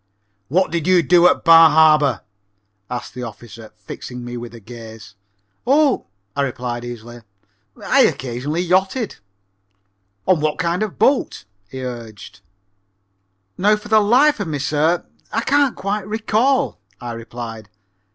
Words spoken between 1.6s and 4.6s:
Harbor?" asked the officer, fixing me with